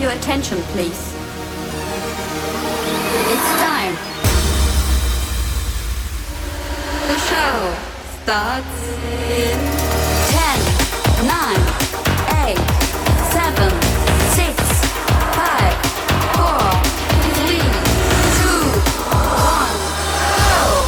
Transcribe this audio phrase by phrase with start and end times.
[0.00, 1.14] your attention, please?
[3.28, 3.94] It's time.
[7.06, 7.74] The show
[8.22, 8.76] starts
[9.30, 9.56] in
[10.32, 10.58] 10,
[11.26, 11.56] 9,
[12.46, 12.58] 8,
[13.32, 13.70] 7,
[14.36, 14.52] 6,
[15.34, 15.74] 5,
[16.36, 16.60] 4,
[17.32, 17.56] 3,
[18.36, 18.60] 2,
[19.46, 19.76] 1,
[20.50, 20.84] go!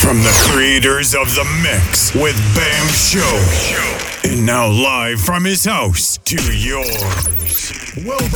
[0.00, 4.09] From the creators of The Mix with Bam Show.
[4.30, 7.72] And now live from his house to yours.
[7.96, 8.28] Welcome,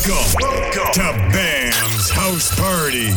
[0.92, 3.12] to Bam's House Party.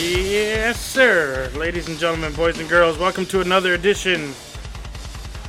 [0.00, 1.50] Yes, sir.
[1.56, 4.34] Ladies and gentlemen, boys and girls, welcome to another edition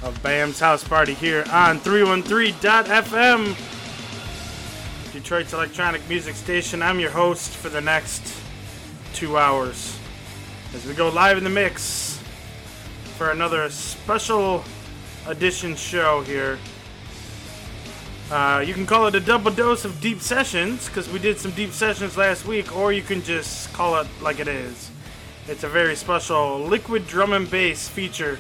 [0.04, 3.56] of Bam's House Party here on 313.fm,
[5.14, 6.82] Detroit's electronic music station.
[6.82, 8.36] I'm your host for the next
[9.14, 9.98] two hours
[10.74, 12.20] as we go live in the mix
[13.18, 14.64] for another special
[15.28, 16.58] edition show here.
[18.32, 21.52] Uh, you can call it a double dose of deep sessions because we did some
[21.52, 24.90] deep sessions last week, or you can just call it like it is.
[25.48, 28.40] It's a very special liquid drum and bass feature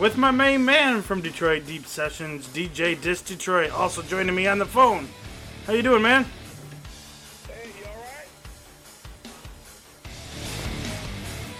[0.00, 4.58] with my main man from Detroit Deep Sessions, DJ Dis Detroit, also joining me on
[4.58, 5.06] the phone.
[5.66, 6.24] How you doing, man?
[7.46, 8.26] Hey, you all right?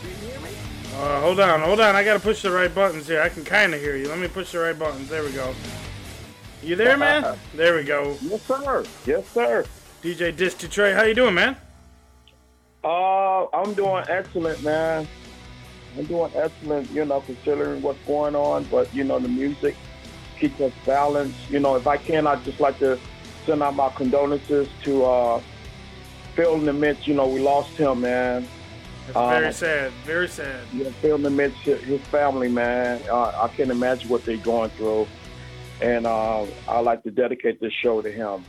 [0.00, 0.48] Can you hear me?
[0.96, 1.94] Uh, hold on, hold on.
[1.94, 3.20] I gotta push the right buttons here.
[3.20, 4.08] I can kind of hear you.
[4.08, 5.10] Let me push the right buttons.
[5.10, 5.54] There we go.
[6.62, 7.38] You there, man?
[7.54, 8.16] There we go.
[8.22, 8.84] Yes, sir.
[9.06, 9.64] Yes, sir.
[10.02, 11.56] DJ Dis Detroit, how you doing, man?
[12.82, 15.06] Uh, I'm doing excellent, man.
[15.98, 18.64] I'm doing excellent, you know, considering what's going on.
[18.64, 19.76] But you know, the music
[20.40, 21.50] keeps us balanced.
[21.50, 22.98] You know, if I can, I'd just like to
[23.46, 25.42] send out my condolences to uh,
[26.36, 27.06] Phil in the midst.
[27.06, 28.48] You know, we lost him, man.
[29.08, 29.92] It's Um, very sad.
[30.04, 30.68] Very sad.
[30.72, 33.02] Yeah, Phil in the midst, his family, man.
[33.10, 35.08] Uh, I can't imagine what they're going through.
[35.80, 38.46] And uh, I like to dedicate this show to him.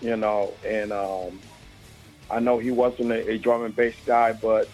[0.00, 1.42] You know, and um,
[2.30, 4.70] I know he wasn't a, a drum and bass guy, but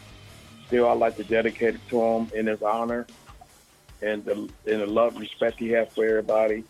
[0.67, 3.07] still, I like to dedicate it to him in his honor
[4.03, 6.65] and the, and the love and respect he has for everybody.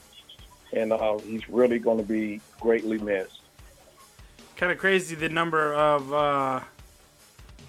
[0.73, 3.41] And uh, he's really going to be greatly missed.
[4.57, 6.61] Kind of crazy the number of, uh,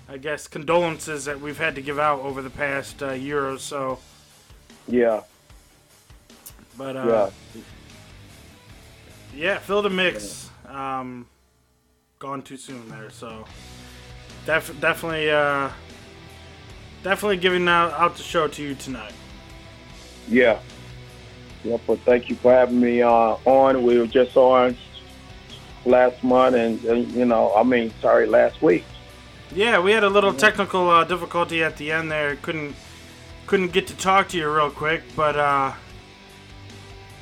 [0.09, 3.57] I guess, condolences that we've had to give out over the past uh, year or
[3.57, 3.99] so.
[4.87, 5.21] Yeah,
[6.77, 7.61] But uh, yeah.
[9.35, 11.27] yeah, Phil the Mix, um,
[12.19, 13.09] gone too soon there.
[13.09, 13.45] So
[14.45, 15.69] def- definitely, uh,
[17.05, 19.13] definitely giving out, out the show to you tonight.
[20.27, 20.59] Yeah.
[21.63, 23.83] Yep, well, thank you for having me uh, on.
[23.83, 24.75] We were just on
[25.85, 28.83] last month, and, and, you know, I mean, sorry, last week.
[29.53, 32.37] Yeah, we had a little technical uh, difficulty at the end there.
[32.37, 32.75] Couldn't
[33.45, 35.73] couldn't get to talk to you real quick, but uh,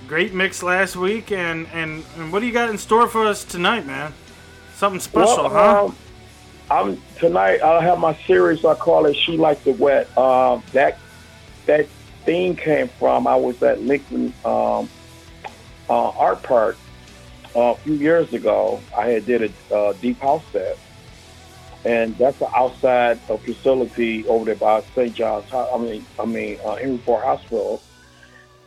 [0.08, 1.34] great mix last week.
[1.34, 4.14] And, and and what do you got in store for us tonight, man?
[4.76, 5.86] Something special, well, huh?
[5.88, 5.96] Um,
[6.74, 7.60] I'm tonight.
[7.62, 8.66] I'll have my series.
[8.66, 10.98] I call it "She Like the Wet." Uh, that
[11.68, 11.88] that
[12.26, 13.28] theme came from.
[13.28, 14.90] I was at Lincoln um,
[15.88, 16.80] uh, Art Park
[17.56, 18.82] uh, a few years ago.
[18.98, 20.80] I had did a uh, deep house set,
[21.86, 25.16] and that's an outside a facility over there by St.
[25.16, 25.46] John's.
[25.54, 27.84] I mean, I mean uh, Henry Ford Hospital.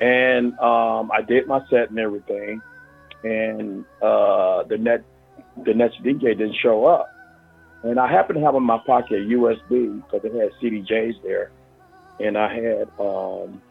[0.00, 2.60] And um, I did my set and everything,
[3.24, 5.02] and uh, the net
[5.64, 7.15] the next DJ didn't show up.
[7.86, 11.52] And I happened to have in my pocket a USB because it had CDJs there.
[12.18, 13.62] And I had um,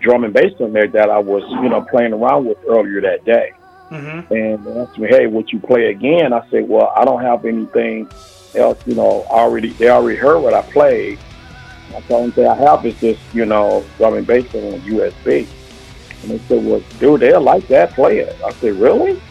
[0.00, 3.24] drum and bass in there that I was, you know, playing around with earlier that
[3.24, 3.52] day.
[3.90, 4.34] Mm-hmm.
[4.34, 6.34] And they asked me, hey, would you play again?
[6.34, 8.10] I said, well, I don't have anything
[8.54, 11.18] else, you know, already, they already heard what I played.
[11.90, 15.46] That's the only thing I have is this, you know, drum and bass on USB.
[16.22, 18.36] And they said, well, dude, they'll like that, play it.
[18.44, 19.22] I said, really?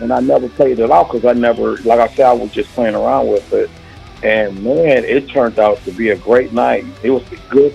[0.00, 2.70] And I never played it out because I never, like I said, I was just
[2.70, 3.70] playing around with it.
[4.22, 6.84] And man, it turned out to be a great night.
[7.02, 7.74] It was a good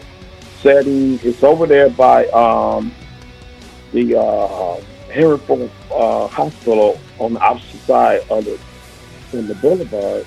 [0.62, 1.20] setting.
[1.24, 2.94] It's over there by um,
[3.92, 4.76] the uh,
[5.38, 8.58] Ford uh, Hospital on the opposite side of the
[9.30, 10.26] from the boulevard,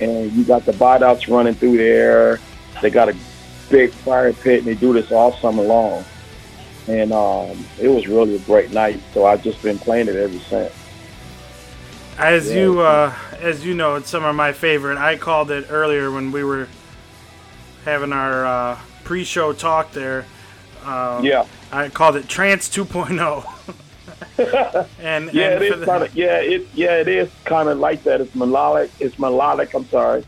[0.00, 2.38] and you got the bite running through there.
[2.80, 3.16] They got a
[3.68, 6.04] big fire pit, and they do this all summer long.
[6.86, 9.00] And um, it was really a great night.
[9.12, 10.72] So I've just been playing it ever since.
[12.18, 12.56] As Yeah.
[12.62, 14.98] you uh, as you know, it's some of my favorite.
[14.98, 16.68] I called it earlier when we were
[17.84, 20.24] having our uh, pre-show talk there.
[20.84, 21.44] Um, Yeah.
[21.70, 23.44] I called it Trance 2.0.
[25.00, 27.78] and Yeah, and it is the- kind of yeah, it yeah, it is kind of
[27.78, 28.20] like that.
[28.20, 28.90] It's melodic.
[28.98, 29.74] It's melodic.
[29.74, 30.24] I'm sorry,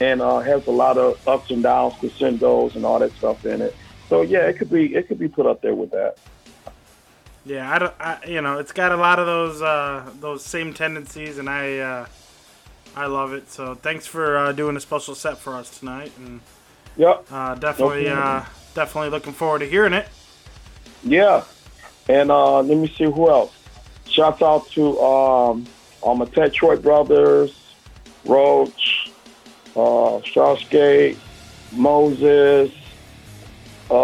[0.00, 3.60] and uh, has a lot of ups and downs, crescendos, and all that stuff in
[3.60, 3.74] it.
[4.08, 6.16] So yeah, it could be it could be put up there with that.
[7.46, 7.94] Yeah, I don't.
[8.00, 11.78] I, you know, it's got a lot of those uh, those same tendencies, and I
[11.78, 12.06] uh,
[12.96, 13.48] I love it.
[13.50, 16.40] So thanks for uh, doing a special set for us tonight, and
[16.96, 17.26] Yep.
[17.30, 18.42] uh, definitely uh,
[18.74, 20.08] definitely looking forward to hearing it.
[21.04, 21.44] Yeah,
[22.08, 23.52] and uh, let me see who else.
[24.08, 25.66] Shouts out to um,
[26.00, 27.74] all my Detroit brothers,
[28.24, 29.12] Roach,
[29.76, 31.16] uh, Strouskate,
[31.72, 32.72] Moses,
[33.90, 33.94] uh,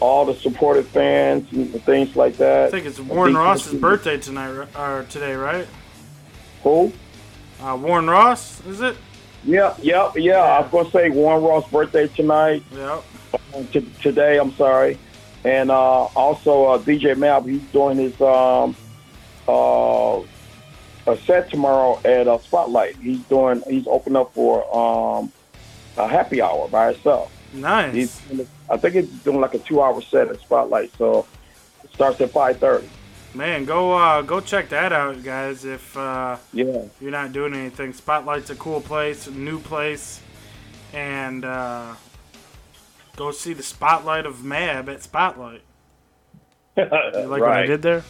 [0.00, 2.68] all the supportive fans and things like that.
[2.68, 5.66] I think it's Warren Ross's birthday tonight or today, right?
[6.62, 6.92] Who?
[7.60, 8.96] Uh, Warren Ross, is it?
[9.44, 10.38] Yeah, yeah, yeah.
[10.38, 12.62] I was gonna say Warren Ross' birthday tonight.
[12.72, 13.04] Yep.
[13.72, 14.98] T- today, I'm sorry,
[15.44, 17.46] and uh, also uh, DJ Mab.
[17.46, 18.74] He's doing his um,
[19.46, 20.20] uh,
[21.06, 22.96] a set tomorrow at uh, Spotlight.
[22.96, 23.62] He's doing.
[23.68, 25.30] He's opening up for um,
[25.98, 27.30] a happy hour by himself.
[27.54, 27.94] Nice.
[28.28, 28.46] He's.
[28.68, 30.90] I think he's doing like a two-hour set at Spotlight.
[30.98, 31.26] So
[31.84, 32.88] it starts at 5:30.
[33.34, 35.64] Man, go uh, go check that out, guys.
[35.64, 36.82] If uh, Yeah.
[37.00, 40.20] you're not doing anything, Spotlight's a cool place, a new place,
[40.92, 41.94] and uh,
[43.16, 45.62] go see the Spotlight of Mab at Spotlight.
[46.76, 48.02] You like what I did there?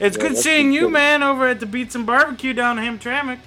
[0.00, 0.90] It's Yeah, good seeing you, cool.
[0.90, 3.38] man, over at the Beats and Barbecue down in Hamtramck.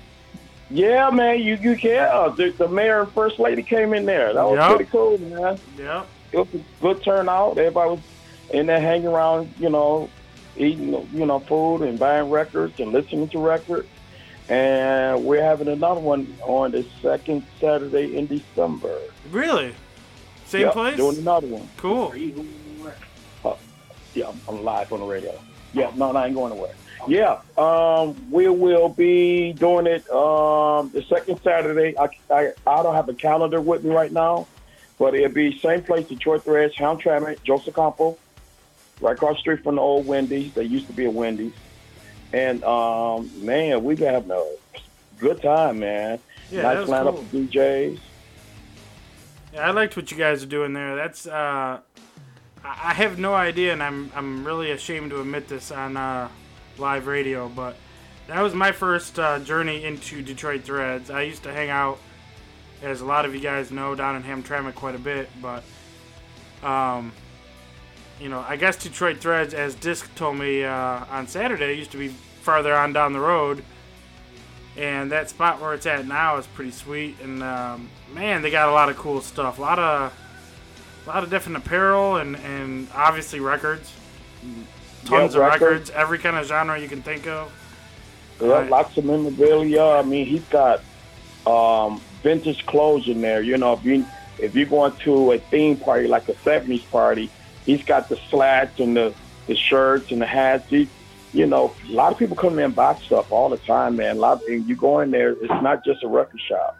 [0.69, 1.39] Yeah, man.
[1.41, 2.07] You you can.
[2.09, 4.33] Uh, the, the mayor and first lady came in there.
[4.33, 4.69] That was Yep.
[4.75, 5.59] pretty cool, man.
[5.77, 6.07] Yep.
[6.33, 7.57] it was a good turnout.
[7.57, 7.99] Everybody was
[8.51, 10.09] in there hanging around, you know,
[10.57, 13.87] eating, you know, food and buying records and listening to records.
[14.49, 18.97] And we're having another one on the second Saturday in December.
[19.31, 19.73] Really?
[20.45, 20.95] Same Yep, place?
[20.97, 21.67] Doing another one.
[21.77, 22.13] Cool.
[24.13, 25.33] Yeah, I'm- I'm live on the radio.
[25.73, 26.71] Yeah, no, no, I ain't going nowhere.
[27.07, 31.97] Yeah, um, we will be doing it um, the second Saturday.
[31.97, 34.47] I, I, I don't have a calendar with me right now,
[34.97, 38.17] but it'll be same place, Detroit Threads, Hamtramck, Joseph Campau,
[38.99, 40.53] right across the street from the old Wendy's.
[40.53, 41.53] There used to be a Wendy's.
[42.33, 44.45] And, um, man, we been having a
[45.19, 46.19] good time, man.
[46.51, 47.19] Yeah, nice lineup cool.
[47.19, 47.99] of DJs.
[49.53, 50.95] Yeah, I liked what you guys are doing there.
[50.95, 51.79] That's uh, I
[52.63, 56.29] I have no idea, and I'm I'm really ashamed to admit this on uh,
[56.79, 57.75] live radio, but
[58.27, 61.09] that was my first uh, journey into Detroit Threads.
[61.09, 61.99] I used to hang out,
[62.81, 65.63] as a lot of you guys know, down in Hamtramck quite a bit, but
[66.63, 67.11] um,
[68.19, 71.97] you know, I guess Detroit Threads, as Disc told me uh, on Saturday, used to
[71.97, 72.09] be
[72.41, 73.63] farther on down the road.
[74.75, 77.19] And that spot where it's at now is pretty sweet.
[77.21, 79.57] And um, man, they got a lot of cool stuff.
[79.57, 80.13] A lot of,
[81.05, 83.91] a lot of different apparel and, and obviously records.
[85.05, 85.61] Tons Yeah, of records.
[85.61, 87.51] records, every kind of genre you can think of.
[88.41, 88.69] Yeah, Right.
[88.69, 89.81] lots of memorabilia.
[89.83, 90.81] I mean, he's got
[91.45, 93.41] um, vintage clothes in there.
[93.41, 94.05] You know, if you
[94.39, 97.31] if you're going to a theme party like a '70s party,
[97.65, 99.13] he's got the slacks and the
[99.47, 100.69] the shirts and the hats.
[100.69, 100.87] He,
[101.33, 104.17] you know, a lot of people come in and buy stuff all the time, man.
[104.17, 106.77] A lot, and you go in there, it's not just a record shop.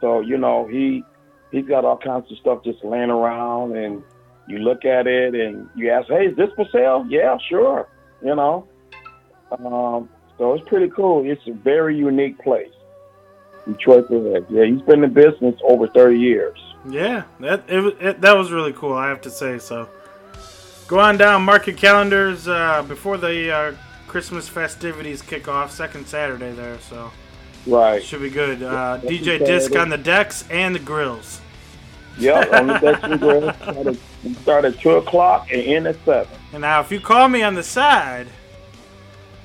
[0.00, 1.04] So you know, he
[1.52, 4.02] he's got all kinds of stuff just laying around, and
[4.46, 7.88] you look at it and you ask, "Hey, is this for sale?" Yeah, sure.
[8.22, 8.66] You know.
[9.52, 10.08] Um,
[10.38, 11.28] so it's pretty cool.
[11.30, 12.72] It's a very unique place.
[13.66, 14.46] Detroit Red.
[14.50, 16.58] Yeah, he's been in business over 30 years.
[16.88, 18.92] Yeah, that it, it, that was really cool.
[18.92, 19.88] I have to say so.
[20.86, 23.72] Go on down, mark your calendars uh, before the uh,
[24.06, 25.70] Christmas festivities kick off.
[25.70, 27.10] Second Saturday there, so
[27.66, 28.02] Right.
[28.02, 28.62] should be good.
[28.62, 31.40] Uh, DJ Disc on the decks and the grills.
[32.18, 33.96] Yeah, on the Dexter Grill.
[34.22, 36.26] We start at 2 o'clock and end at 7.
[36.52, 38.28] And now, if you call me on the side,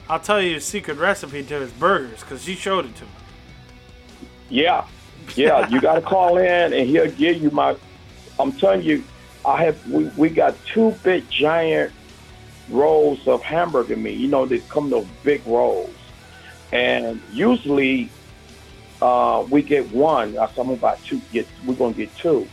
[0.08, 3.12] I'll tell you a secret recipe to his burgers because he showed it to me.
[4.50, 4.86] Yeah.
[5.36, 7.76] Yeah, you got to call in and he'll give you my.
[8.40, 9.04] I'm telling you,
[9.46, 9.88] I have.
[9.90, 11.92] We, we got two big giant
[12.70, 14.18] rolls of hamburger meat.
[14.18, 15.94] You know, they come those big rolls,
[16.72, 18.10] and usually
[19.02, 20.38] uh, we get one.
[20.38, 21.22] I said, I'm about two.
[21.32, 22.48] Get we're gonna get two,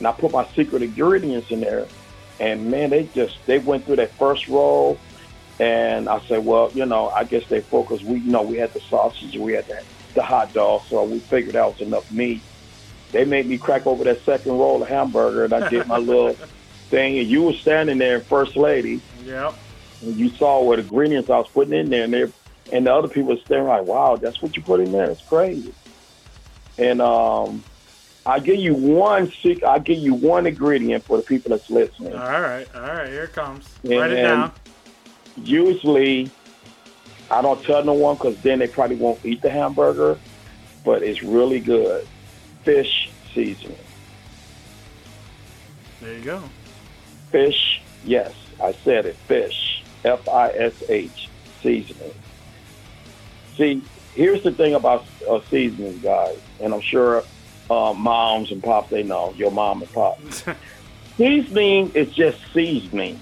[0.00, 1.86] and I put my secret ingredients in there,
[2.40, 4.98] and man, they just they went through that first roll,
[5.60, 8.04] and I said, well, you know, I guess they focused.
[8.04, 9.76] We, you know, we had the sausage, we had the
[10.16, 12.42] the hot dog, so we figured out was enough meat.
[13.12, 16.34] They made me crack over that second roll of hamburger, and I did my little
[16.90, 17.18] thing.
[17.18, 19.60] And you were standing there, first lady, Yep.
[20.02, 22.24] and you saw what ingredients I was putting in there, and they
[22.72, 25.10] and the other people were staring like, "Wow, that's what you put in there?
[25.10, 25.74] It's crazy."
[26.78, 27.64] And um,
[28.26, 29.64] I give you one secret.
[29.64, 32.12] I give you one ingredient for the people that's listening.
[32.14, 32.66] All right.
[32.74, 33.08] All right.
[33.08, 33.66] Here it comes.
[33.82, 34.52] And- Write it down.
[35.36, 36.30] usually
[37.30, 40.18] I don't tell no one because then they probably won't eat the hamburger,
[40.84, 42.06] but it's really good.
[42.64, 43.78] Fish seasoning.
[46.00, 46.42] There you go.
[47.30, 49.16] Fish, yes, I said it.
[49.16, 51.28] Fish, F I S H,
[51.62, 52.12] seasoning.
[53.56, 53.82] See,
[54.14, 57.22] here's the thing about uh, seasoning, guys, and I'm sure
[57.70, 60.20] uh, moms and pops they know your mom and pop.
[61.16, 63.18] seasoning is just seasoning.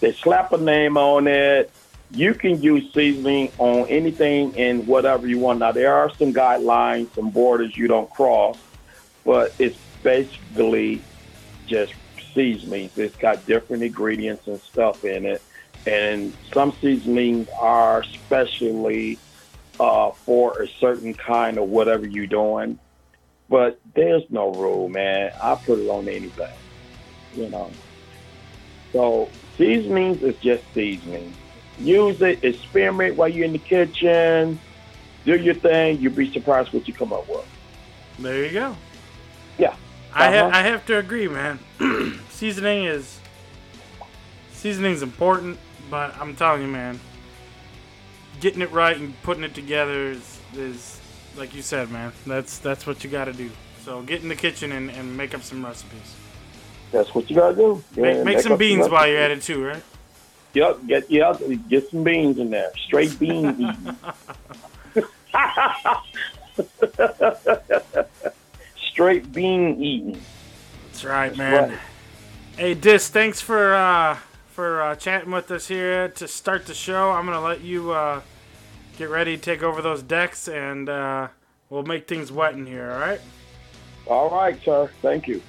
[0.00, 1.70] They slap a name on it.
[2.10, 5.58] You can use seasoning on anything and whatever you want.
[5.58, 8.56] Now there are some guidelines, some borders you don't cross,
[9.24, 11.02] but it's basically
[11.66, 11.92] just
[12.32, 12.96] seasonings.
[12.96, 15.42] It's got different ingredients and stuff in it,
[15.86, 19.18] and some seasonings are specially
[19.80, 22.78] uh, for a certain kind of whatever you're doing.
[23.48, 25.32] But there's no rule, man.
[25.42, 26.52] I put it on anything,
[27.34, 27.70] you know.
[28.92, 31.34] So seasonings is just seasoning.
[31.78, 34.58] Use it, experiment while you're in the kitchen.
[35.24, 36.00] Do your thing.
[36.00, 37.46] You'll be surprised what you come up with.
[38.18, 38.76] There you go.
[39.58, 39.74] Yeah.
[40.12, 40.50] I ha- Uh-huh.
[40.58, 41.58] I have to agree, man.
[42.30, 43.18] seasoning is
[44.52, 45.58] seasoning's important,
[45.90, 46.98] but I'm telling you, man,
[48.40, 50.97] getting it right and putting it together is, is
[51.38, 52.12] like you said, man.
[52.26, 53.50] That's that's what you got to do.
[53.84, 56.14] So get in the kitchen and, and make up some recipes.
[56.92, 57.82] That's what you gotta do.
[57.96, 59.82] Make, Yeah, make some up the beans while you're at it too, right?
[60.54, 61.36] Yep, get yeah,
[61.68, 62.70] get some beans in there.
[62.76, 63.96] Straight bean eating.
[68.90, 70.20] Straight bean eating.
[70.86, 71.70] That's right, man.
[71.70, 71.78] right.
[72.56, 74.16] Hey, Dis, thanks for uh,
[74.48, 77.10] for uh, chatting with us here to start the show.
[77.10, 78.22] I'm gonna let you uh,
[78.98, 81.28] get ready to take over those decks, and uh,
[81.70, 82.90] we'll make things wet in here.
[82.90, 83.20] All right?
[84.06, 84.90] All right, sir.
[85.00, 85.40] Thank you.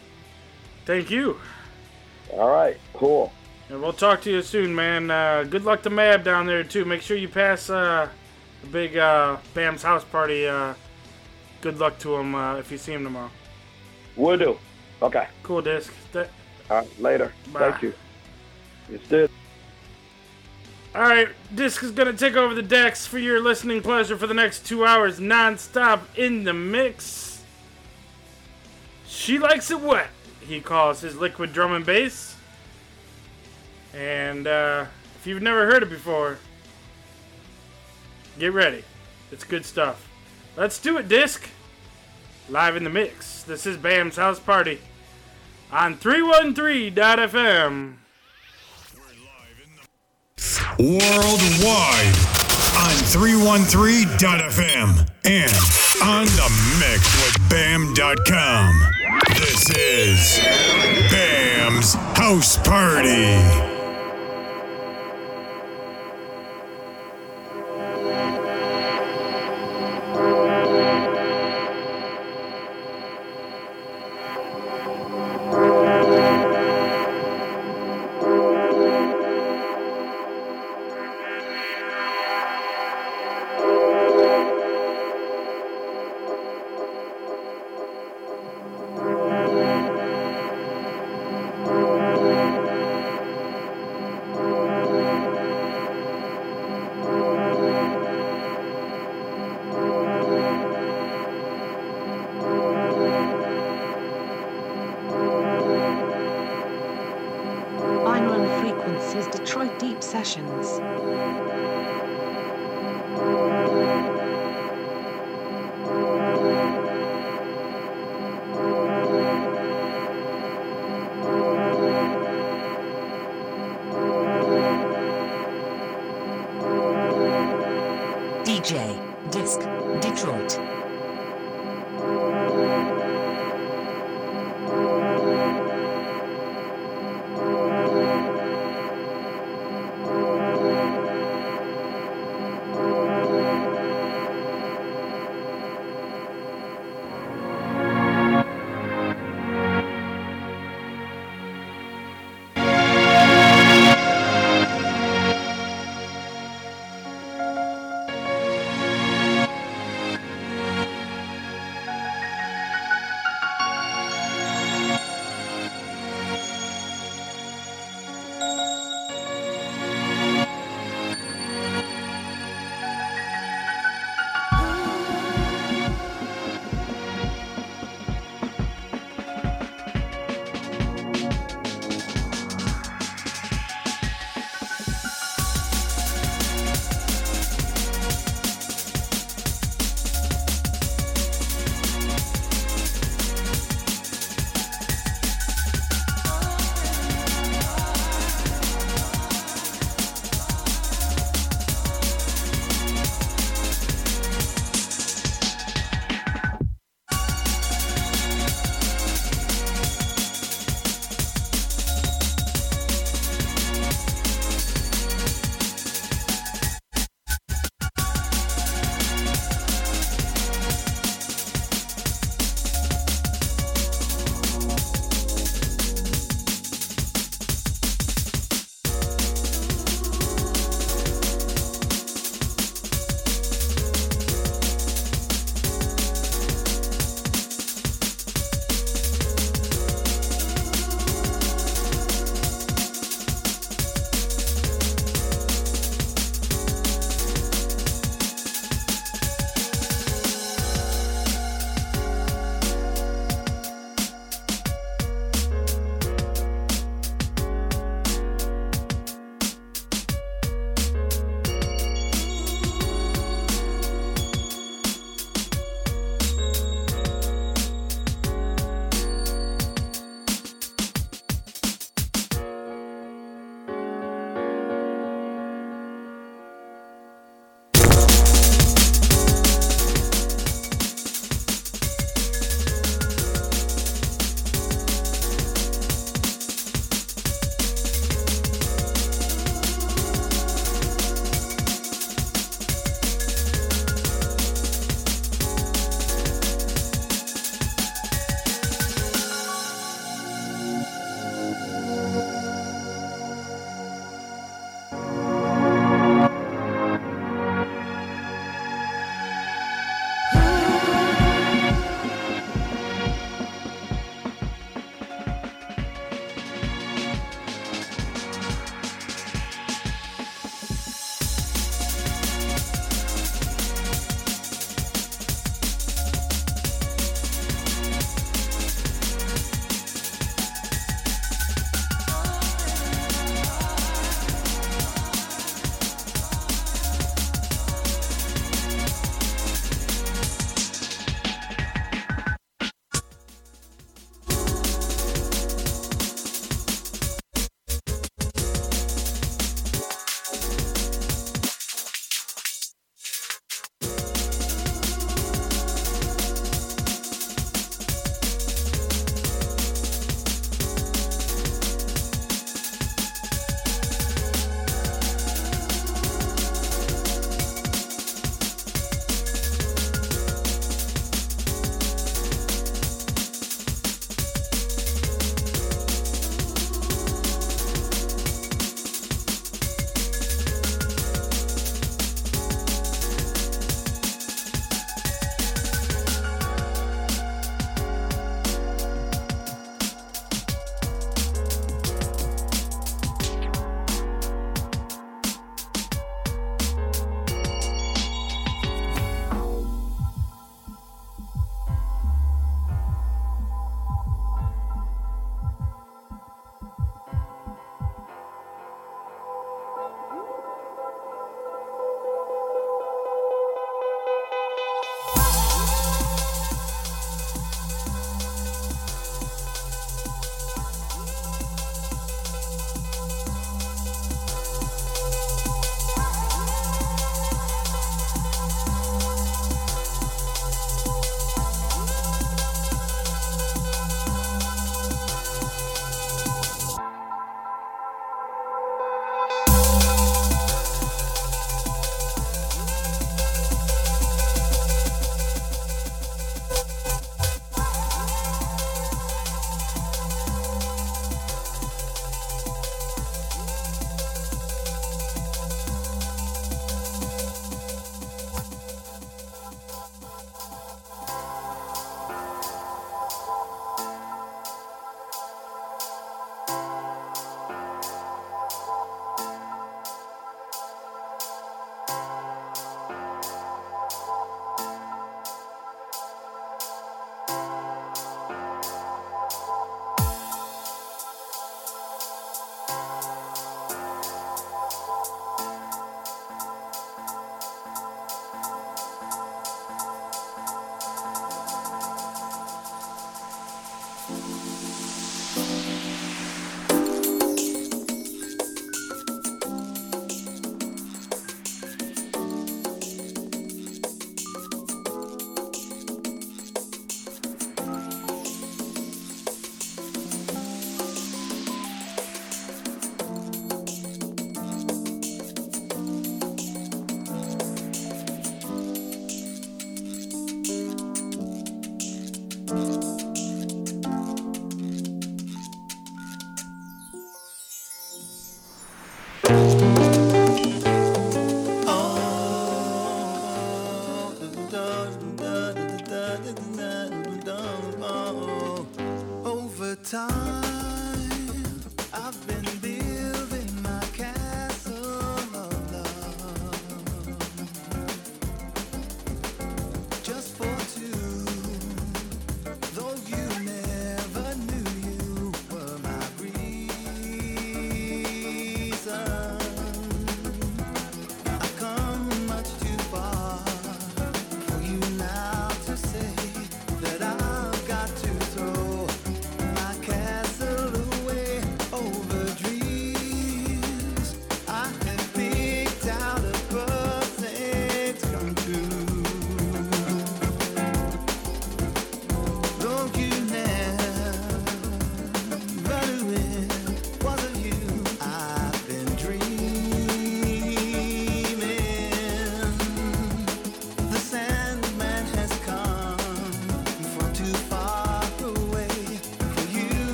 [0.85, 1.39] Thank you,
[2.33, 3.31] All right, cool.
[3.69, 5.11] and we'll talk to you soon, man.
[5.11, 6.83] Uh, good luck to Mab down there too.
[6.83, 8.09] Make sure you pass uh,
[8.61, 10.47] the big uh, Bam's house party.
[10.47, 10.73] Uh,
[11.61, 13.29] good luck to him uh, if you see him tomorrow.
[14.15, 14.57] Will do.
[15.03, 15.27] Okay.
[15.43, 15.93] Cool, Disc.
[16.11, 16.27] Th-
[16.71, 17.31] All right, later.
[17.53, 17.69] Bye.
[17.71, 17.93] Thank you.
[18.91, 19.29] It's this.
[20.95, 24.33] All right, Disc is gonna take over the decks for your listening pleasure for the
[24.33, 27.43] next two hours, non-stop in the mix.
[29.05, 30.09] She likes it wet.
[30.41, 32.35] He calls his liquid drum and bass.
[33.93, 34.85] And uh,
[35.19, 36.39] if you've never heard it before,
[38.39, 38.83] get ready.
[39.31, 40.09] It's good stuff.
[40.57, 41.47] Let's do it, Disc.
[42.49, 43.43] Live in the mix.
[43.43, 44.79] This is Bam's house party
[45.71, 47.98] on 313.fm.
[50.79, 52.15] Worldwide
[52.77, 55.51] on 313.fm and
[56.01, 58.71] on the mix with BAM.com.
[59.35, 60.39] This is
[61.11, 63.68] BAM's House Party.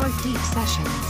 [0.00, 1.09] This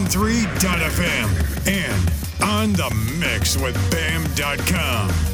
[0.00, 2.10] 313.fm and
[2.42, 5.31] on the mix with BAM.com.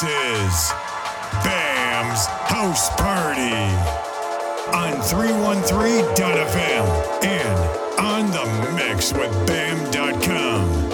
[0.00, 0.72] This is
[1.44, 3.52] Bam's House Party
[4.72, 6.86] on 313.fm
[7.22, 7.58] and
[8.00, 8.46] on the
[8.76, 10.90] mix with Bam.com.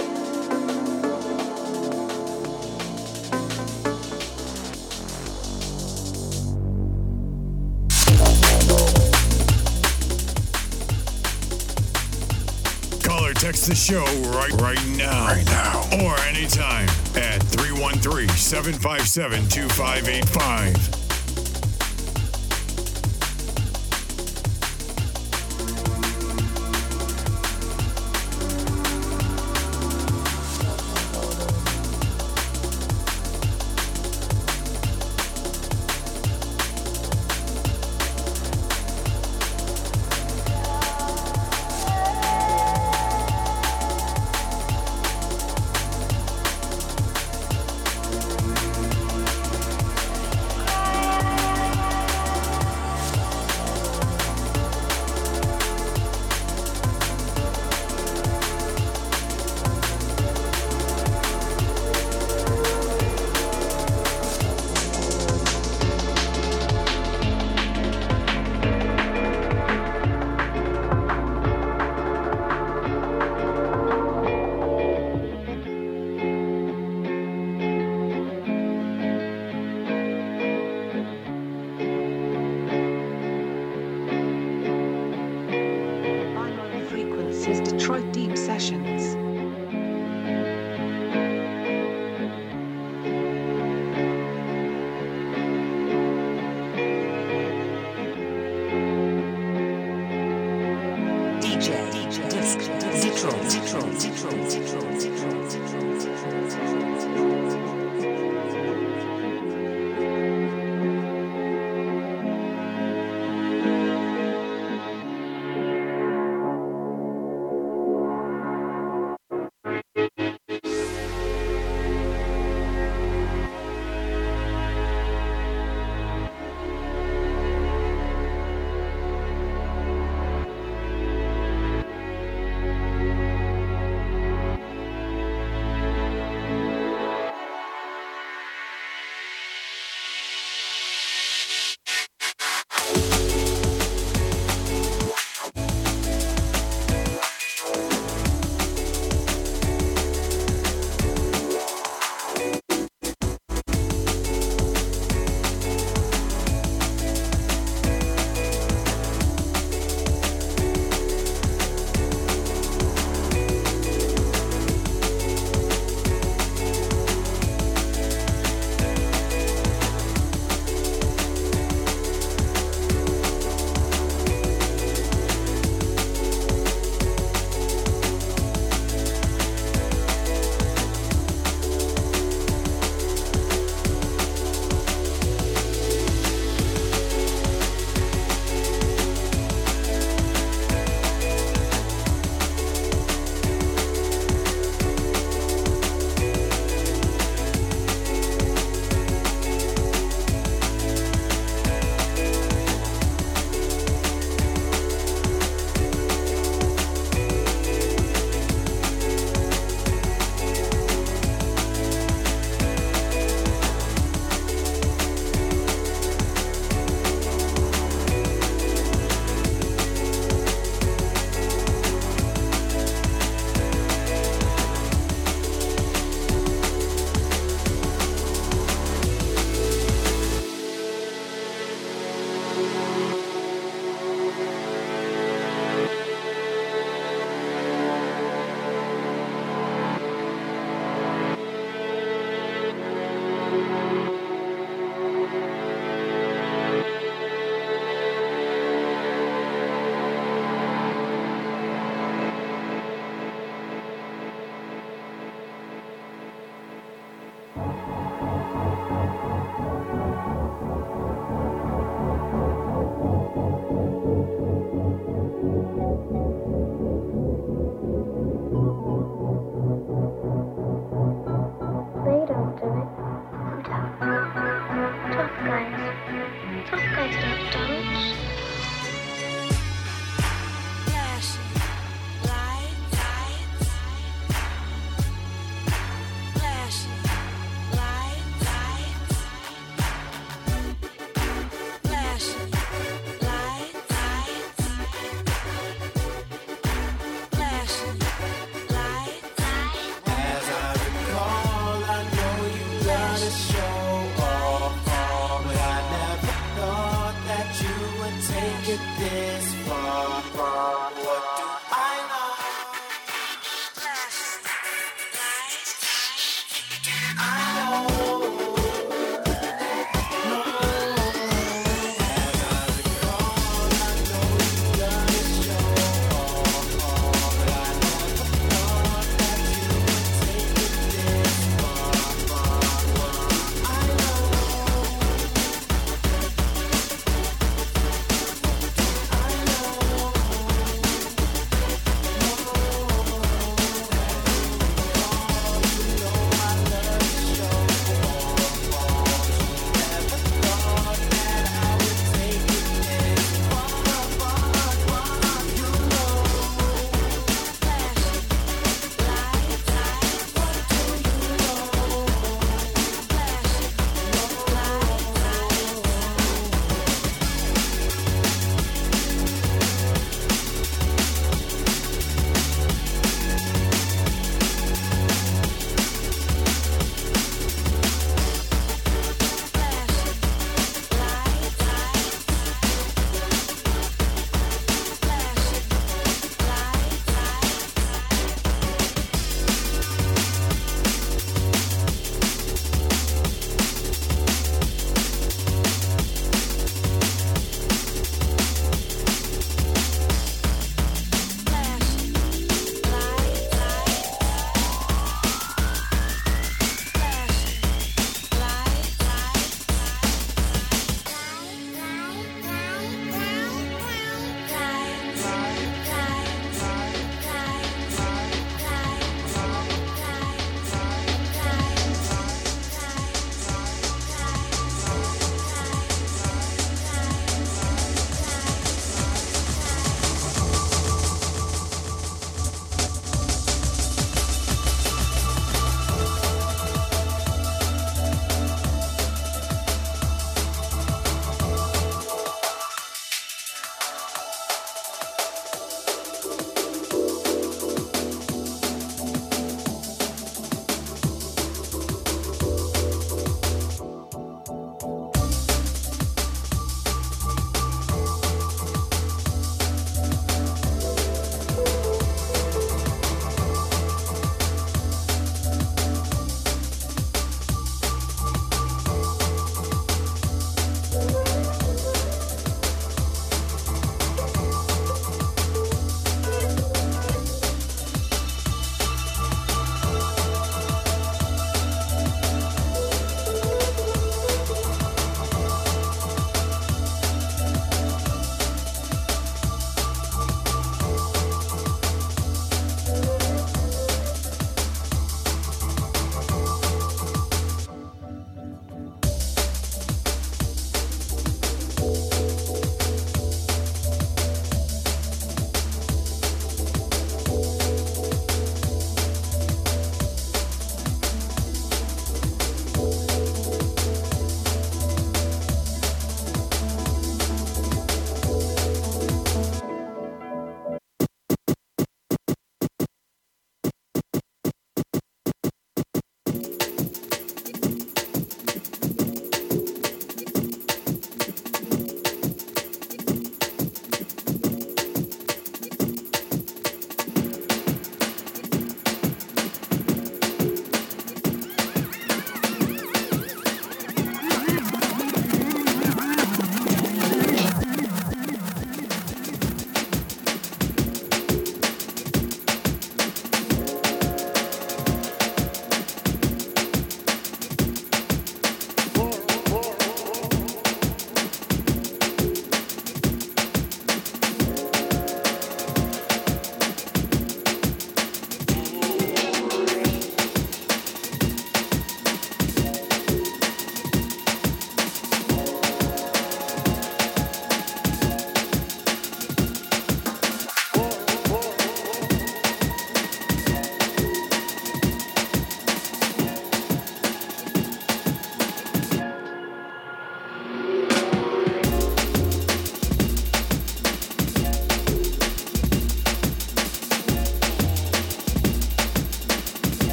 [13.03, 15.27] Call or text the show right right now.
[15.27, 15.87] Right now.
[16.03, 20.96] Or anytime at 313 757 2585.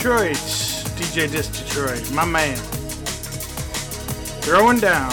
[0.00, 0.32] Detroit.
[0.96, 2.10] DJ Dis Detroit.
[2.12, 2.56] My man.
[4.40, 5.10] Throwing down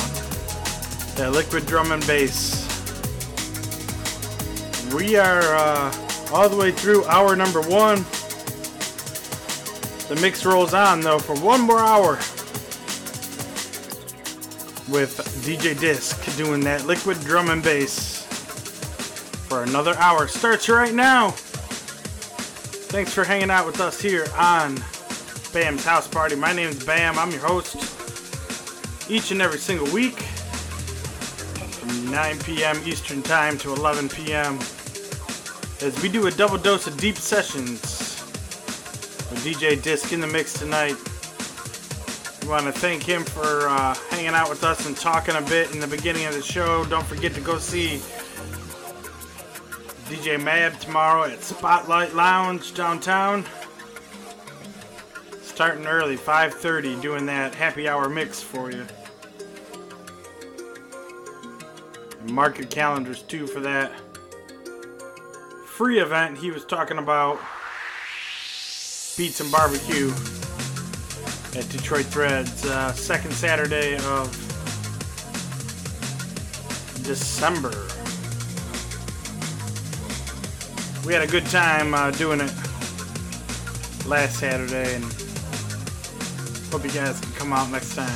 [1.18, 2.64] that liquid drum and bass.
[4.94, 5.94] We are uh,
[6.32, 8.06] all the way through hour number one.
[10.08, 12.14] The mix rolls on though for one more hour
[14.88, 18.24] with DJ Disc doing that liquid drum and bass
[19.50, 20.30] for another hour.
[20.30, 21.36] Starts right now.
[22.98, 24.74] Thanks for hanging out with us here on
[25.54, 26.36] Bam's House Party.
[26.36, 27.20] My name is Bam.
[27.20, 27.76] I'm your host
[29.08, 30.16] each and every single week
[31.76, 32.82] from 9 p.m.
[32.88, 34.56] Eastern Time to 11 p.m.
[35.80, 37.72] as we do a double dose of deep sessions
[39.30, 40.96] with DJ Disc in the mix tonight.
[42.42, 45.72] We want to thank him for uh, hanging out with us and talking a bit
[45.72, 46.84] in the beginning of the show.
[46.86, 48.02] Don't forget to go see
[50.10, 53.44] DJ Mab tomorrow at Spotlight Lounge downtown.
[55.42, 58.86] Starting early, 5:30, doing that happy hour mix for you.
[62.24, 63.92] Mark your calendars too for that
[65.66, 67.38] free event he was talking about.
[69.18, 70.14] Beats and Barbecue
[71.54, 74.32] at Detroit Threads, uh, second Saturday of
[77.04, 77.97] December.
[81.08, 82.52] We had a good time uh, doing it
[84.06, 85.06] last Saturday, and
[86.70, 88.12] hope you guys can come out next time.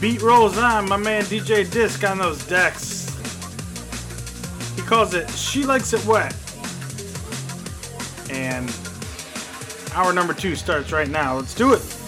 [0.00, 3.14] Beat rolls on, my man DJ Disc on those decks.
[4.74, 6.34] He calls it She Likes It Wet.
[8.30, 8.74] And
[9.92, 11.36] hour number two starts right now.
[11.36, 12.03] Let's do it.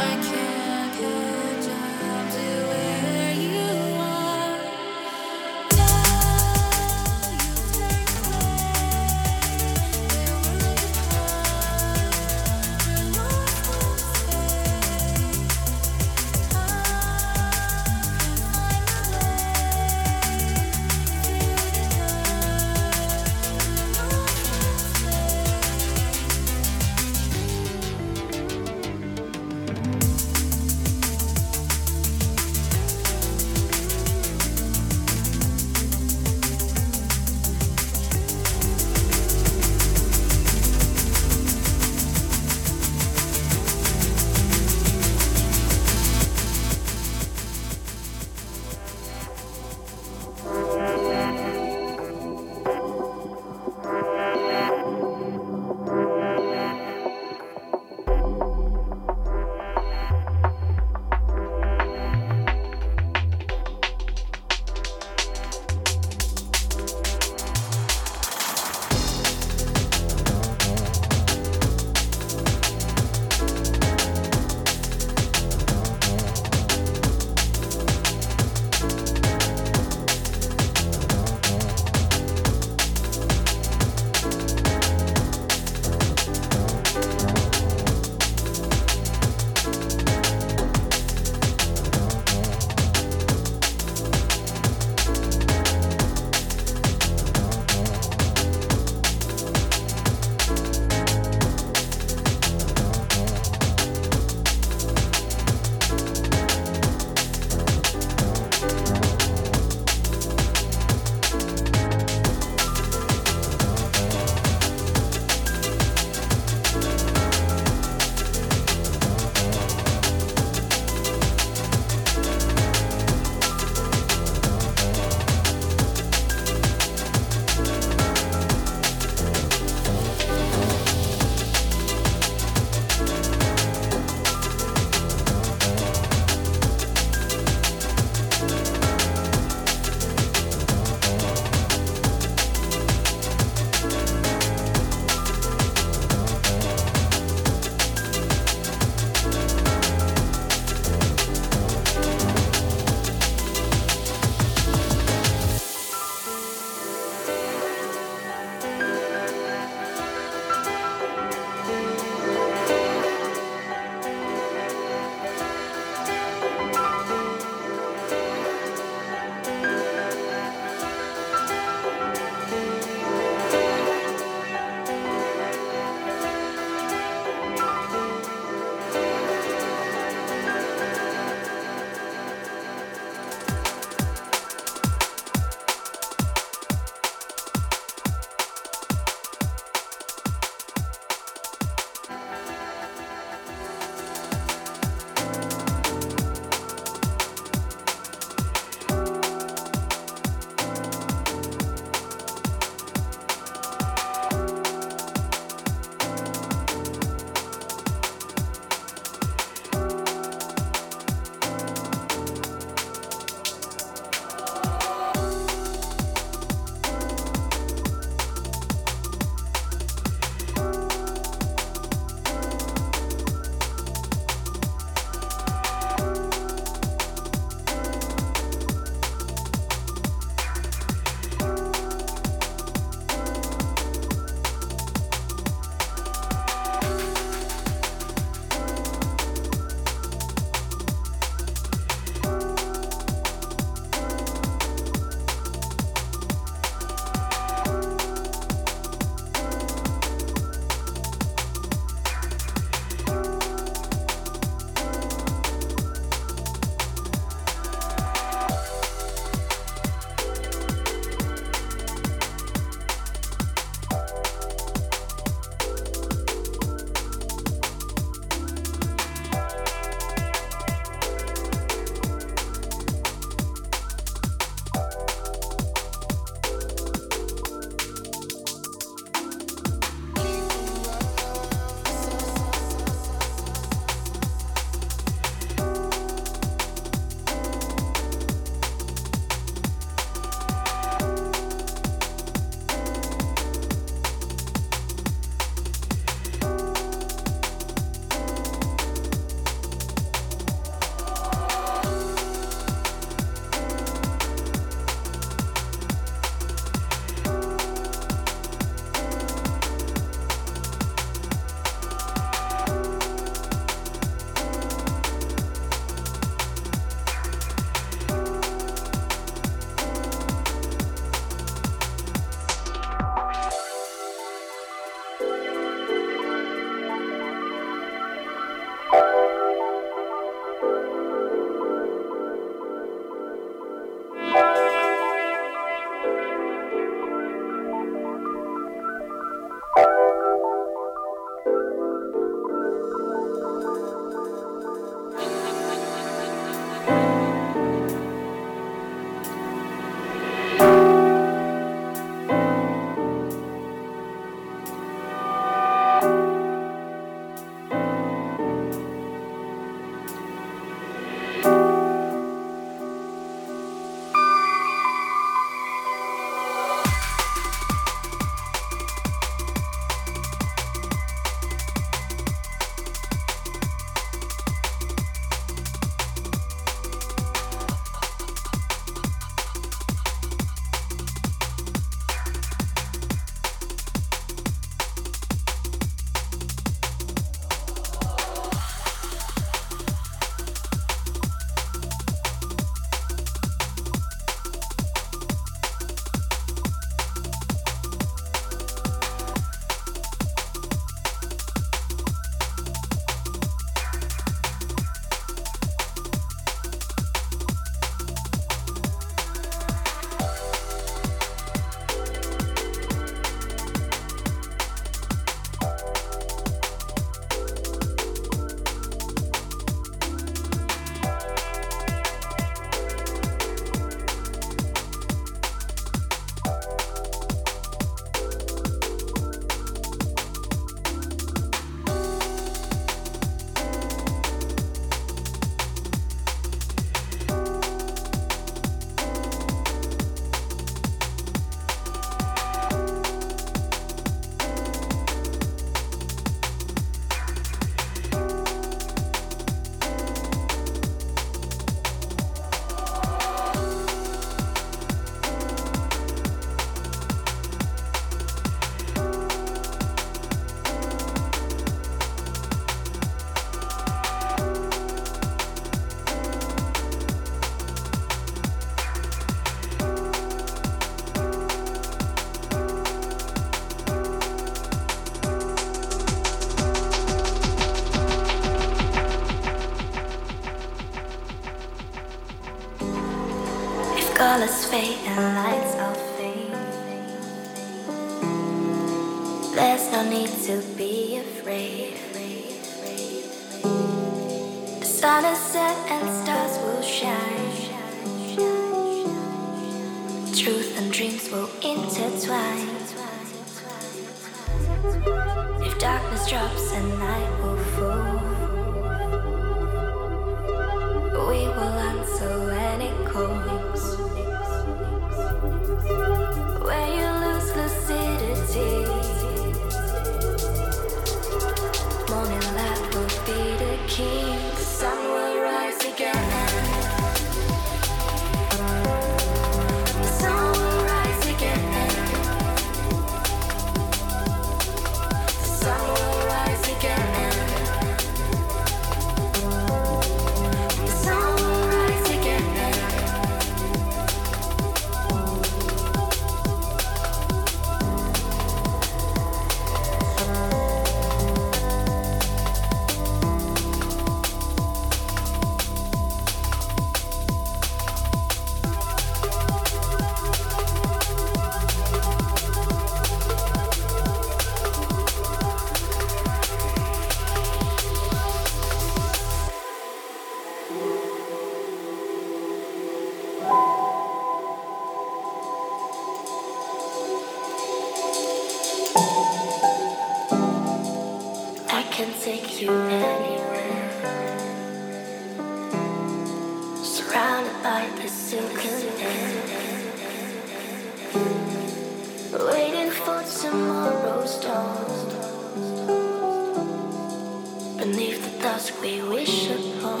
[597.80, 600.00] beneath the dusk we wish upon.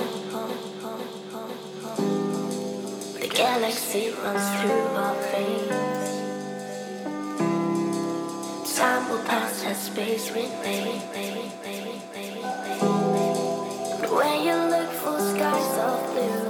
[3.18, 6.10] The galaxy runs through our veins.
[8.76, 11.04] Time will pass as space remains.
[14.00, 16.49] But when you look for skies of blue.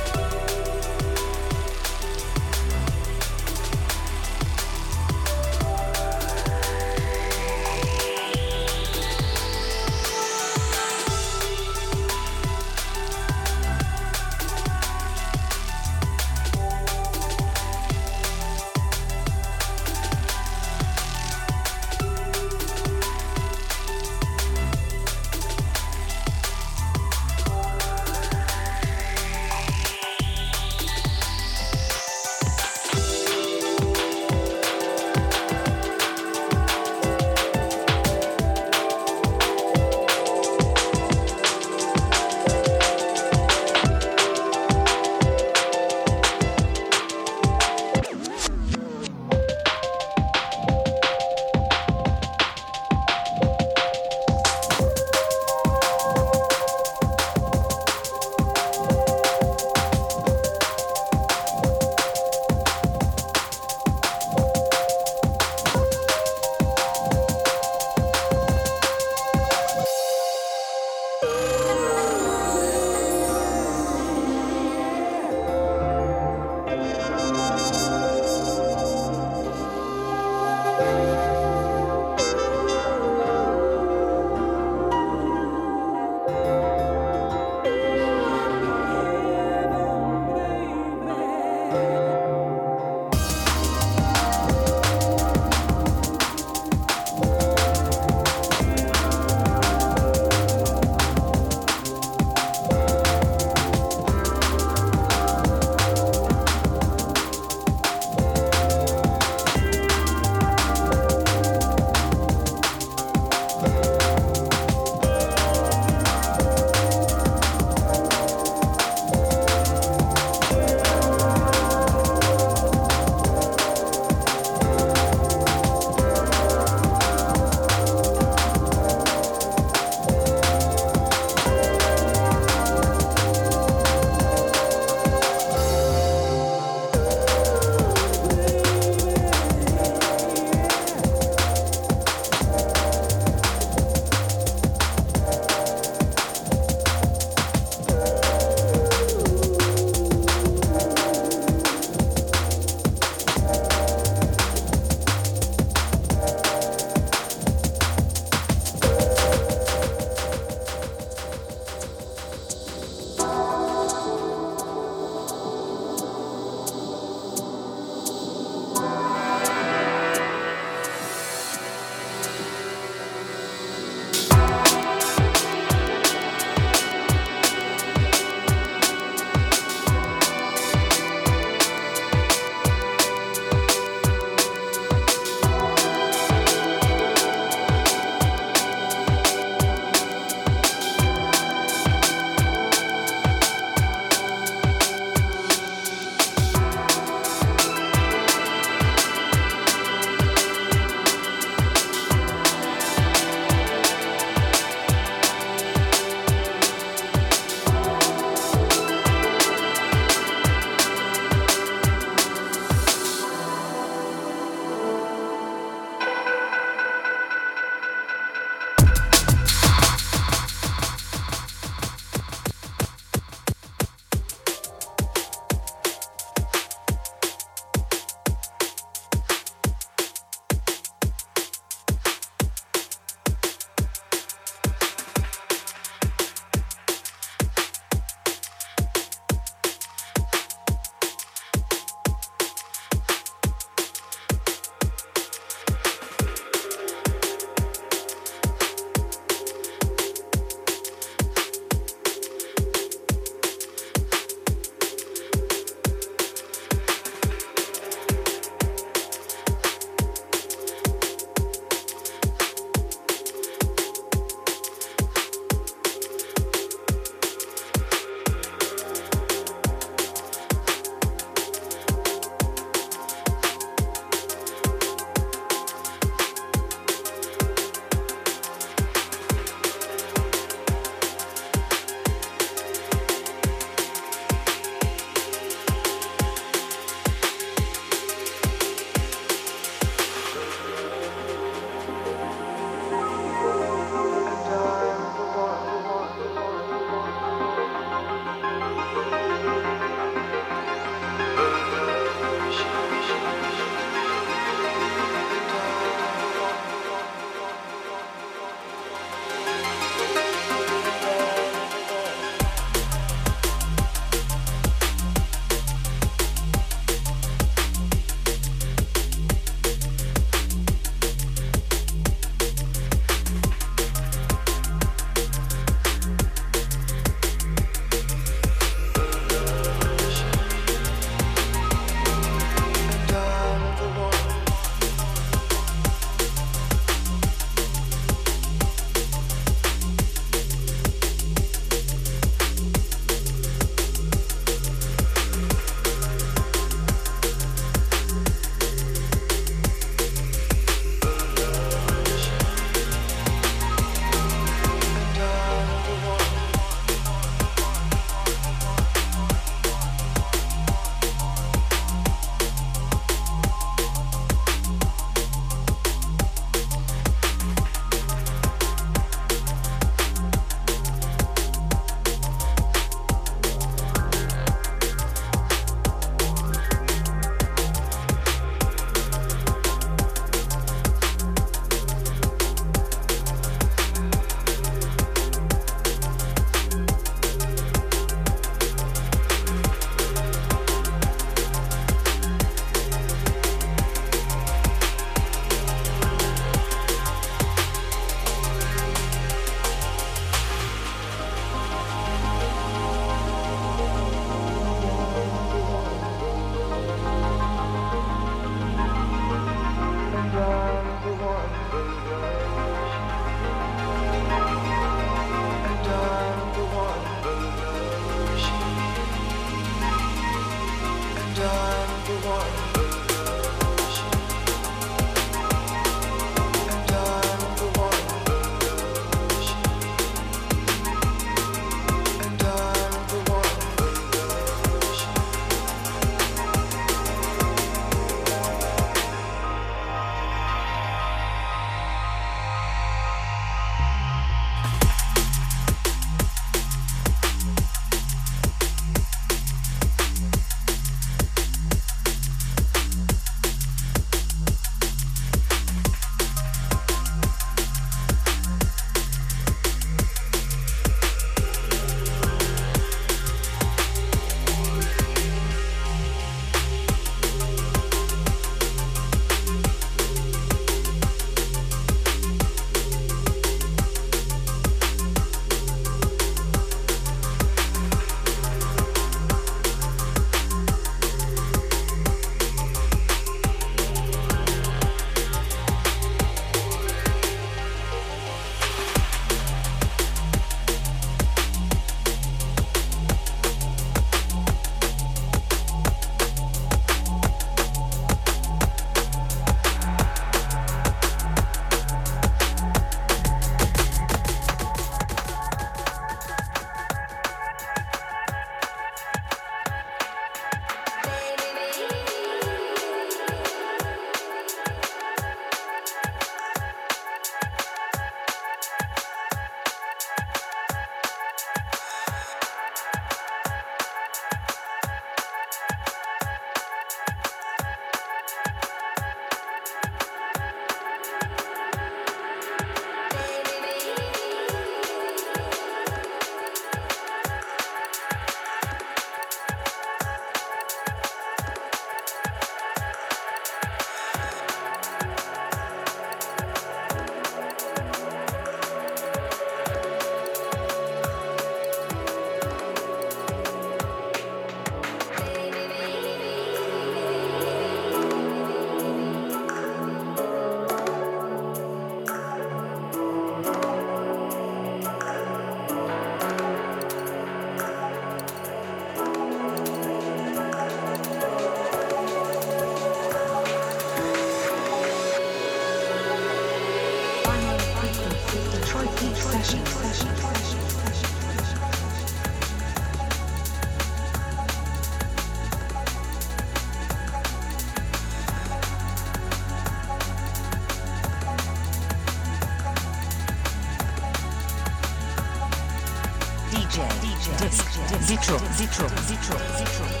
[598.71, 600.00] Zitro, Zitro, Zitro,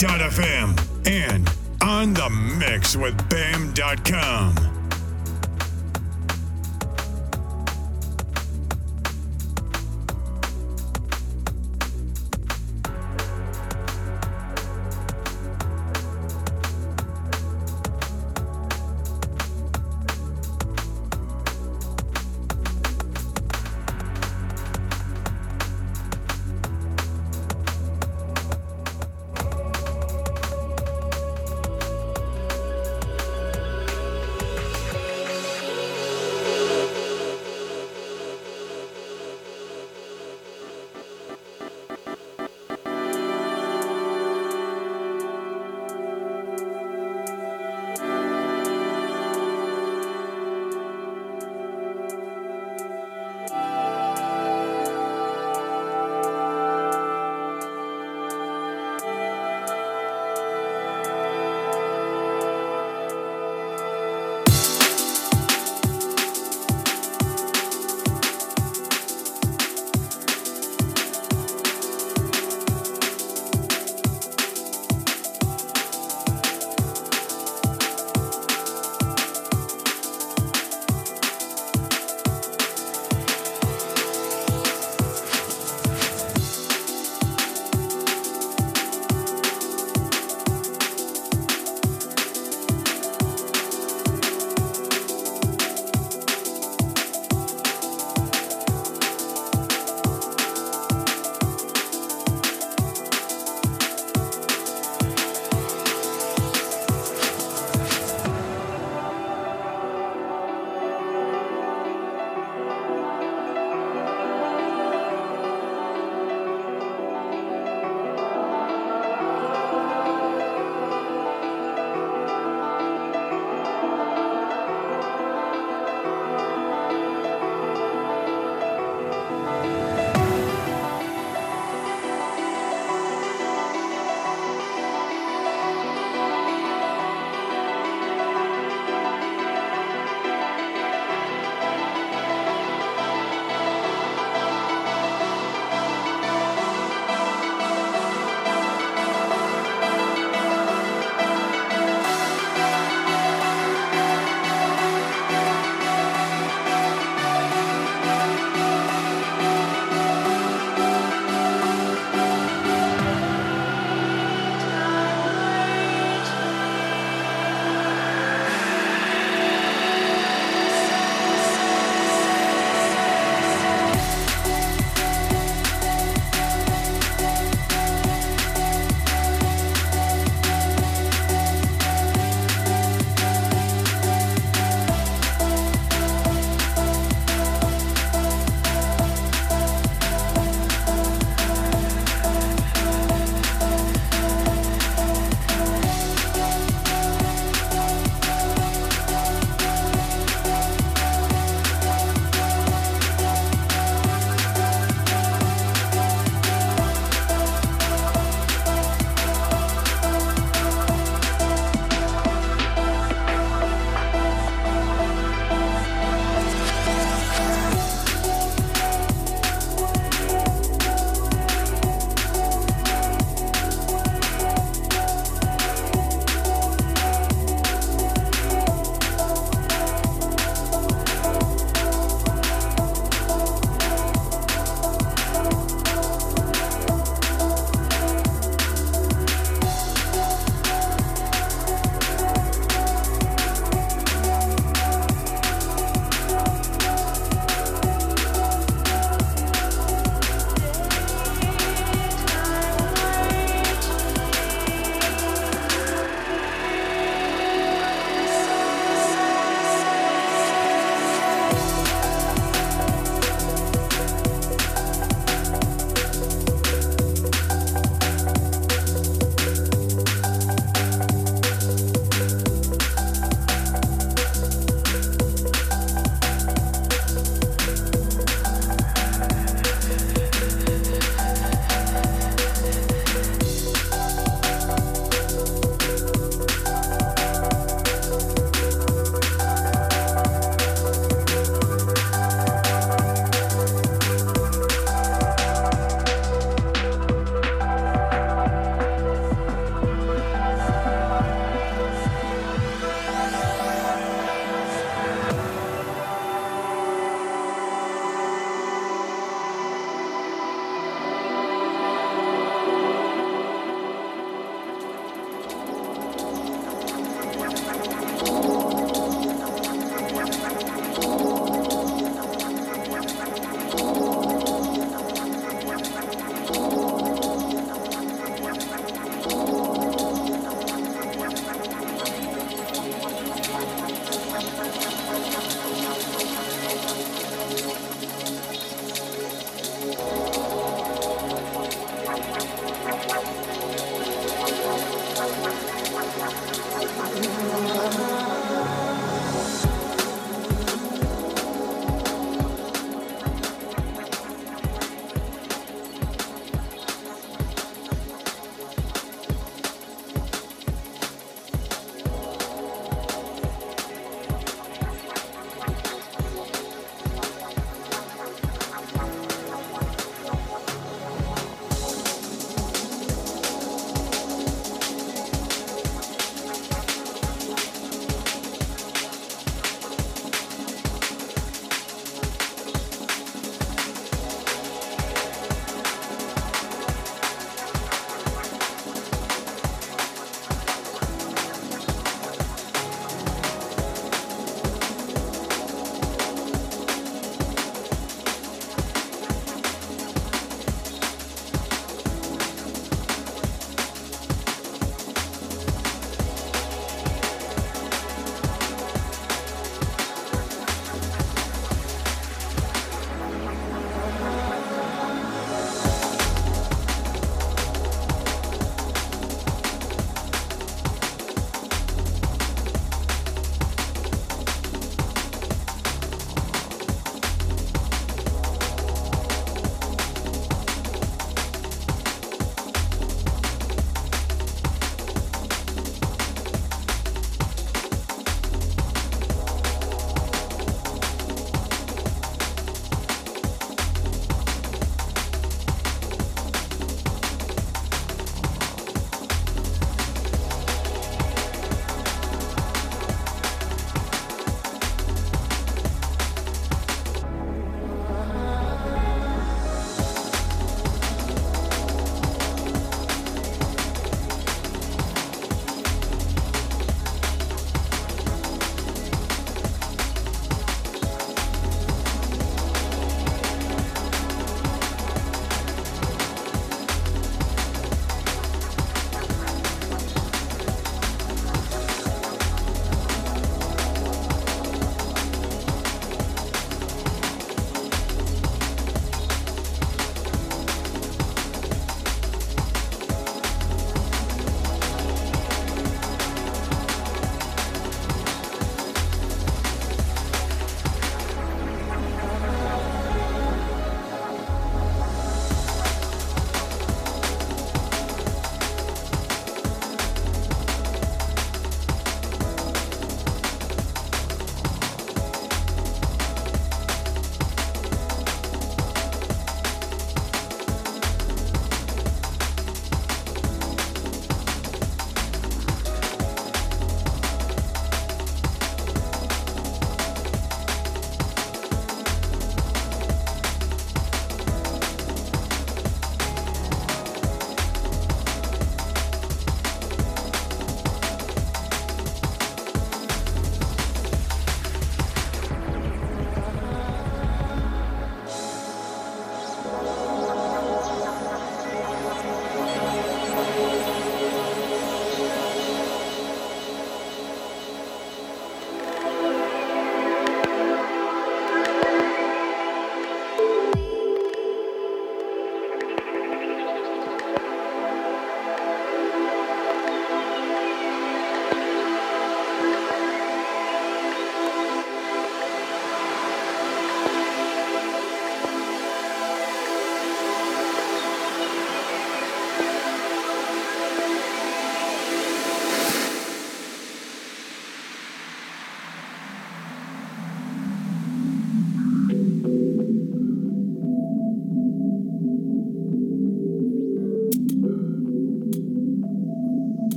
[0.00, 1.50] 313.fm and
[1.82, 4.59] on the mix with BAM.com.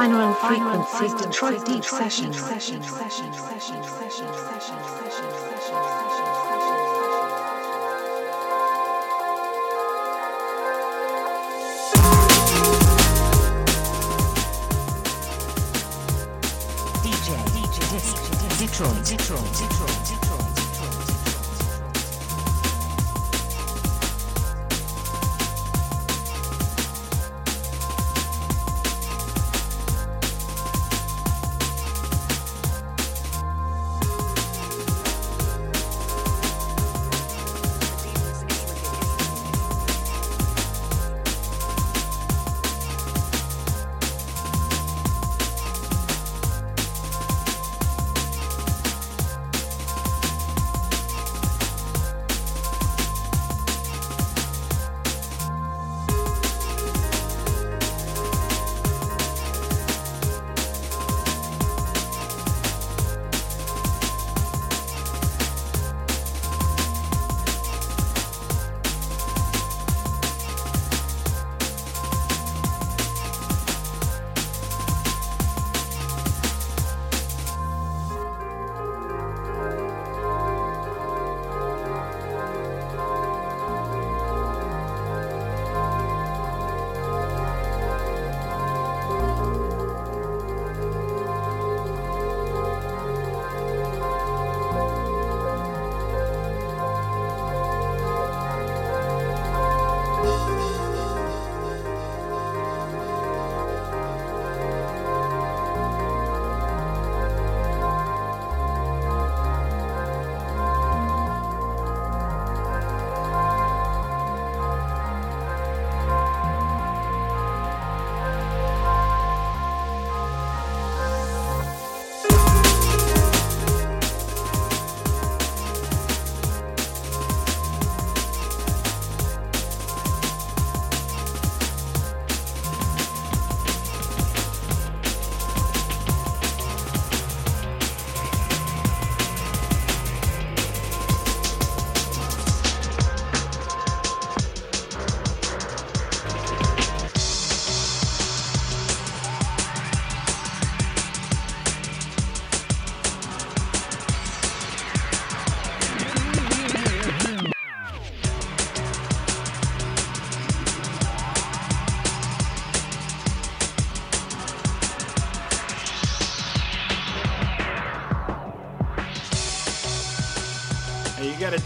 [0.00, 2.32] Binaural Frequencies Detroit Deep Session.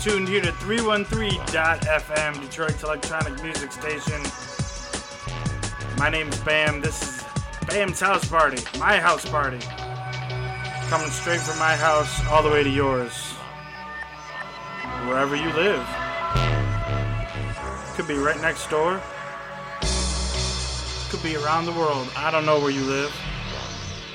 [0.04, 4.20] Tuned here to 313.fm, Detroit's electronic music station.
[5.96, 6.82] My name's Bam.
[6.82, 7.24] This is
[7.68, 9.60] Bam's house party, my house party.
[10.90, 13.14] Coming straight from my house all the way to yours.
[15.08, 15.82] Wherever you live.
[17.96, 19.00] Could be right next door.
[21.08, 22.10] Could be around the world.
[22.14, 23.10] I don't know where you live.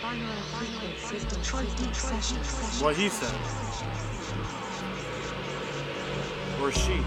[0.03, 2.37] Binaural Frequencies Detroit Deep Session.
[2.79, 3.33] What he said.
[6.61, 7.01] Or she.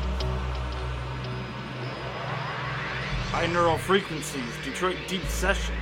[3.31, 5.79] Binaural frequencies, Detroit deep sessions.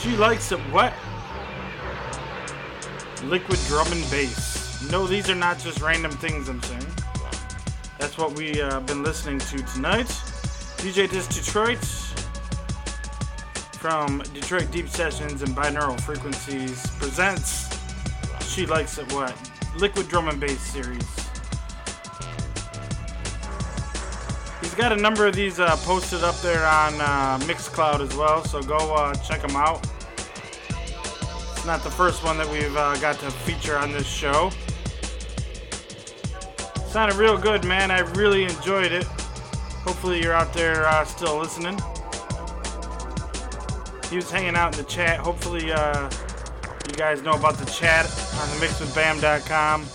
[0.00, 0.94] She likes it wet.
[3.24, 4.88] Liquid drum and bass.
[4.90, 6.86] No, these are not just random things I'm saying.
[7.98, 10.06] That's what we uh, been listening to tonight.
[10.76, 11.84] DJ Dis Detroit
[13.78, 17.68] from Detroit Deep Sessions and Binaural Frequencies presents
[18.42, 19.34] She Likes It What?
[19.76, 21.25] Liquid Drum and Bass series.
[24.76, 28.62] Got a number of these uh, posted up there on uh, Mixcloud as well, so
[28.62, 29.82] go uh, check them out.
[30.68, 34.50] It's not the first one that we've uh, got to feature on this show.
[36.88, 37.90] Sounded real good, man.
[37.90, 39.04] I really enjoyed it.
[39.84, 41.78] Hopefully, you're out there uh, still listening.
[44.10, 45.20] He was hanging out in the chat.
[45.20, 46.10] Hopefully, uh,
[46.86, 49.86] you guys know about the chat on the mixwithbam.com.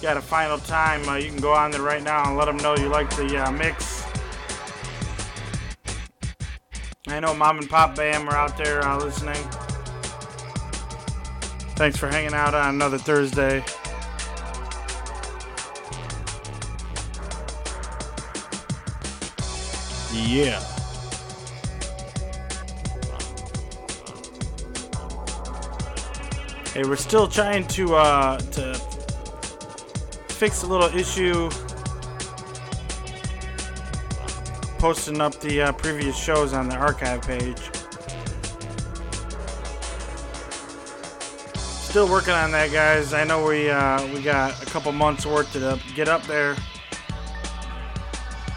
[0.00, 1.08] Got a final time.
[1.08, 3.44] Uh, you can go on there right now and let them know you like the
[3.44, 3.93] uh, mix.
[7.06, 9.36] I know Mom and Pop Bam are out there uh, listening.
[11.76, 13.62] Thanks for hanging out on another Thursday.
[20.14, 20.60] Yeah.
[26.72, 28.74] Hey, we're still trying to uh, to
[30.28, 31.50] fix a little issue.
[34.84, 37.70] Posting up the uh, previous shows on the archive page.
[41.56, 43.14] Still working on that, guys.
[43.14, 46.54] I know we uh, we got a couple months work to get up there.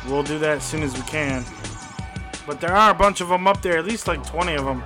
[0.09, 1.45] We'll do that as soon as we can.
[2.45, 4.83] But there are a bunch of them up there, at least like 20 of them.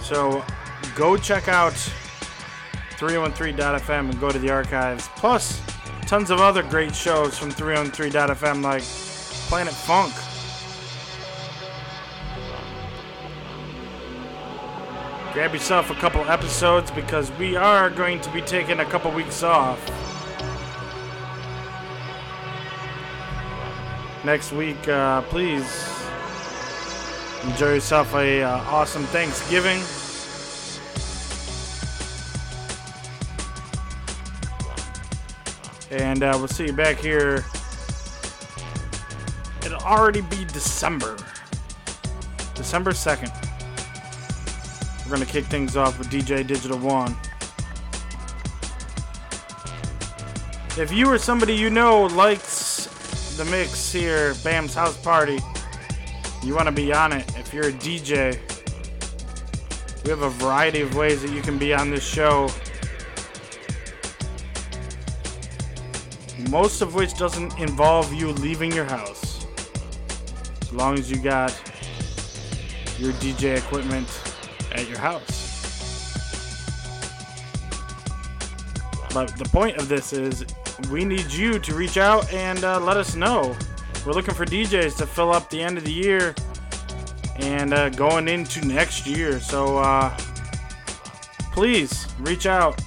[0.00, 0.42] So
[0.96, 1.74] go check out
[2.96, 5.10] 313.fm and go to the archives.
[5.16, 5.60] Plus,
[6.06, 8.84] tons of other great shows from 313.fm like
[9.52, 10.14] Planet Funk.
[15.34, 19.42] Grab yourself a couple episodes because we are going to be taking a couple weeks
[19.42, 19.78] off.
[24.24, 25.86] Next week, uh, please
[27.44, 29.82] enjoy yourself a uh, awesome Thanksgiving.
[35.90, 37.44] And uh, we'll see you back here.
[39.64, 41.16] It'll already be December.
[42.54, 43.30] December 2nd.
[45.04, 47.16] We're going to kick things off with DJ Digital One.
[50.78, 52.86] If you or somebody you know likes
[53.36, 55.38] the mix here, Bam's House Party,
[56.42, 57.30] you want to be on it.
[57.36, 58.38] If you're a DJ,
[60.04, 62.48] we have a variety of ways that you can be on this show.
[66.50, 69.31] Most of which doesn't involve you leaving your house.
[70.72, 71.50] As long as you got
[72.98, 74.08] your DJ equipment
[74.72, 75.50] at your house.
[79.12, 80.46] But the point of this is
[80.90, 83.54] we need you to reach out and uh, let us know.
[84.06, 86.34] We're looking for DJs to fill up the end of the year
[87.36, 89.40] and uh, going into next year.
[89.40, 90.16] So uh,
[91.52, 92.80] please reach out.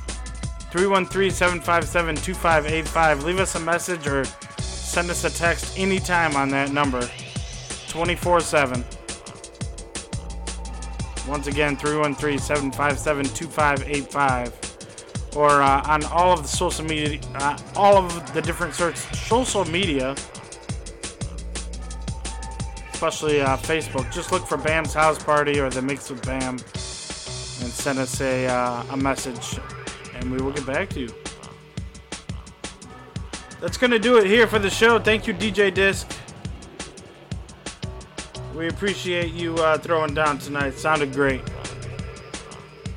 [0.72, 3.24] 313 757 2585.
[3.26, 4.26] Leave us a message or
[4.58, 7.08] send us a text anytime on that number
[7.96, 8.84] 24 7.
[11.30, 15.38] Once again, 313 757 2585.
[15.38, 19.64] Or uh, on all of the social media, uh, all of the different search social
[19.64, 20.14] media,
[22.92, 24.12] especially uh, Facebook.
[24.12, 28.48] Just look for Bam's House Party or the Mix with Bam and send us a,
[28.48, 29.58] uh, a message
[30.16, 31.10] and we will get back to you.
[33.62, 35.00] That's to do it here for the show.
[35.00, 36.12] Thank you, DJ Disc.
[38.56, 40.76] We appreciate you uh, throwing down tonight.
[40.76, 41.42] Sounded great.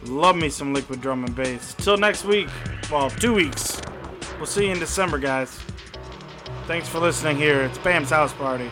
[0.04, 1.74] Love me some liquid drum and bass.
[1.78, 2.48] Till next week.
[2.90, 3.80] Well, two weeks.
[4.36, 5.58] We'll see you in December, guys.
[6.66, 7.62] Thanks for listening here.
[7.62, 8.66] It's Bam's House Party.